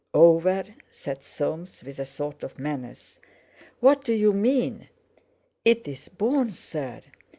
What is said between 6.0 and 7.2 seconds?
born, sir."